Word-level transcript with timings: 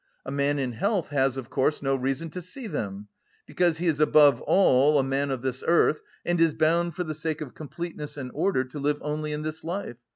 A 0.25 0.31
man 0.31 0.57
in 0.57 0.71
health 0.71 1.09
has, 1.09 1.37
of 1.37 1.51
course, 1.51 1.79
no 1.83 1.95
reason 1.95 2.31
to 2.31 2.41
see 2.41 2.65
them, 2.65 3.07
because 3.45 3.77
he 3.77 3.85
is 3.85 3.99
above 3.99 4.41
all 4.47 4.97
a 4.97 5.03
man 5.03 5.29
of 5.29 5.43
this 5.43 5.63
earth 5.67 6.01
and 6.25 6.41
is 6.41 6.55
bound 6.55 6.95
for 6.95 7.03
the 7.03 7.13
sake 7.13 7.39
of 7.39 7.53
completeness 7.53 8.17
and 8.17 8.31
order 8.33 8.63
to 8.63 8.79
live 8.79 8.97
only 9.01 9.31
in 9.31 9.43
this 9.43 9.63
life. 9.63 9.97